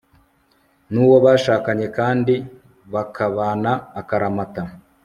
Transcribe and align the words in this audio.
n'uwo 0.91 1.17
bashakanye 1.25 1.87
kandi 1.97 2.35
bakabana 2.93 3.71
akaramata 3.99 4.63